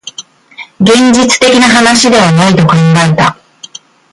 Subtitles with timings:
[0.79, 3.37] 現実的な話ではないと考えた